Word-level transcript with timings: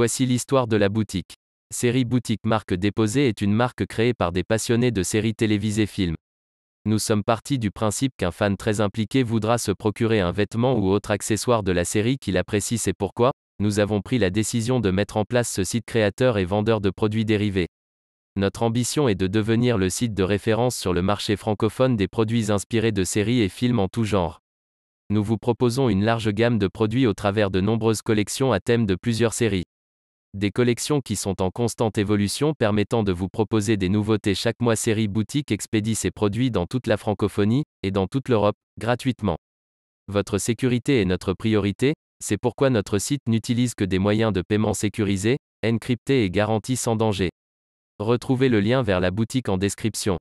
Voici 0.00 0.24
l'histoire 0.24 0.66
de 0.66 0.78
la 0.78 0.88
boutique. 0.88 1.34
Série 1.70 2.06
Boutique 2.06 2.46
Marque 2.46 2.72
Déposée 2.72 3.28
est 3.28 3.42
une 3.42 3.52
marque 3.52 3.84
créée 3.84 4.14
par 4.14 4.32
des 4.32 4.44
passionnés 4.44 4.92
de 4.92 5.02
séries 5.02 5.34
télévisées 5.34 5.84
films. 5.84 6.14
Nous 6.86 6.98
sommes 6.98 7.22
partis 7.22 7.58
du 7.58 7.70
principe 7.70 8.14
qu'un 8.16 8.30
fan 8.30 8.56
très 8.56 8.80
impliqué 8.80 9.22
voudra 9.22 9.58
se 9.58 9.72
procurer 9.72 10.20
un 10.20 10.32
vêtement 10.32 10.72
ou 10.78 10.88
autre 10.88 11.10
accessoire 11.10 11.62
de 11.62 11.70
la 11.70 11.84
série 11.84 12.16
qu'il 12.16 12.38
apprécie. 12.38 12.78
C'est 12.78 12.94
pourquoi, 12.94 13.32
nous 13.58 13.78
avons 13.78 14.00
pris 14.00 14.16
la 14.16 14.30
décision 14.30 14.80
de 14.80 14.90
mettre 14.90 15.18
en 15.18 15.26
place 15.26 15.50
ce 15.50 15.64
site 15.64 15.84
créateur 15.84 16.38
et 16.38 16.46
vendeur 16.46 16.80
de 16.80 16.88
produits 16.88 17.26
dérivés. 17.26 17.68
Notre 18.36 18.62
ambition 18.62 19.06
est 19.06 19.14
de 19.16 19.26
devenir 19.26 19.76
le 19.76 19.90
site 19.90 20.14
de 20.14 20.22
référence 20.22 20.78
sur 20.78 20.94
le 20.94 21.02
marché 21.02 21.36
francophone 21.36 21.98
des 21.98 22.08
produits 22.08 22.50
inspirés 22.50 22.92
de 22.92 23.04
séries 23.04 23.42
et 23.42 23.50
films 23.50 23.80
en 23.80 23.88
tout 23.88 24.04
genre. 24.04 24.40
Nous 25.10 25.22
vous 25.22 25.36
proposons 25.36 25.90
une 25.90 26.06
large 26.06 26.30
gamme 26.30 26.58
de 26.58 26.68
produits 26.68 27.06
au 27.06 27.12
travers 27.12 27.50
de 27.50 27.60
nombreuses 27.60 28.00
collections 28.00 28.50
à 28.50 28.60
thème 28.60 28.86
de 28.86 28.94
plusieurs 28.94 29.34
séries. 29.34 29.64
Des 30.32 30.52
collections 30.52 31.00
qui 31.00 31.16
sont 31.16 31.42
en 31.42 31.50
constante 31.50 31.98
évolution 31.98 32.54
permettant 32.56 33.02
de 33.02 33.10
vous 33.10 33.28
proposer 33.28 33.76
des 33.76 33.88
nouveautés 33.88 34.36
chaque 34.36 34.60
mois. 34.60 34.76
Série 34.76 35.08
Boutique 35.08 35.50
expédie 35.50 35.96
ses 35.96 36.12
produits 36.12 36.52
dans 36.52 36.66
toute 36.66 36.86
la 36.86 36.96
francophonie, 36.96 37.64
et 37.82 37.90
dans 37.90 38.06
toute 38.06 38.28
l'Europe, 38.28 38.54
gratuitement. 38.78 39.38
Votre 40.06 40.38
sécurité 40.38 41.00
est 41.00 41.04
notre 41.04 41.32
priorité, 41.32 41.94
c'est 42.22 42.38
pourquoi 42.38 42.70
notre 42.70 42.98
site 42.98 43.22
n'utilise 43.26 43.74
que 43.74 43.82
des 43.84 43.98
moyens 43.98 44.32
de 44.32 44.42
paiement 44.46 44.72
sécurisés, 44.72 45.38
encryptés 45.66 46.24
et 46.24 46.30
garantis 46.30 46.76
sans 46.76 46.94
danger. 46.94 47.30
Retrouvez 47.98 48.48
le 48.48 48.60
lien 48.60 48.82
vers 48.82 49.00
la 49.00 49.10
boutique 49.10 49.48
en 49.48 49.58
description. 49.58 50.16